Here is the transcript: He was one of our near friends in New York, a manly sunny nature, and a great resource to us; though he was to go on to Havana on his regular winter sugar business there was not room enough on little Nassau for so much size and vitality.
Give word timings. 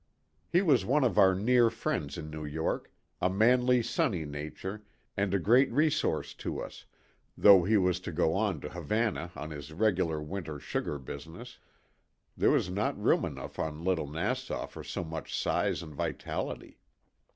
He 0.51 0.63
was 0.63 0.83
one 0.83 1.03
of 1.03 1.19
our 1.19 1.35
near 1.35 1.69
friends 1.69 2.17
in 2.17 2.31
New 2.31 2.43
York, 2.43 2.91
a 3.21 3.29
manly 3.29 3.83
sunny 3.83 4.25
nature, 4.25 4.83
and 5.15 5.31
a 5.31 5.37
great 5.37 5.71
resource 5.71 6.33
to 6.41 6.59
us; 6.59 6.87
though 7.37 7.63
he 7.65 7.77
was 7.77 7.99
to 7.99 8.11
go 8.11 8.33
on 8.33 8.61
to 8.61 8.69
Havana 8.69 9.31
on 9.35 9.51
his 9.51 9.71
regular 9.71 10.19
winter 10.19 10.59
sugar 10.59 10.97
business 10.97 11.59
there 12.35 12.49
was 12.49 12.67
not 12.67 12.99
room 12.99 13.23
enough 13.25 13.59
on 13.59 13.83
little 13.83 14.07
Nassau 14.07 14.65
for 14.65 14.83
so 14.83 15.03
much 15.03 15.37
size 15.37 15.83
and 15.83 15.93
vitality. 15.93 16.79